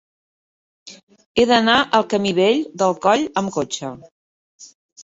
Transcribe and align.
He 1.41 1.45
d'anar 1.51 1.77
al 1.99 2.09
camí 2.15 2.35
Vell 2.41 2.65
del 2.85 2.99
Coll 3.07 3.31
amb 3.45 3.57
cotxe. 3.61 3.97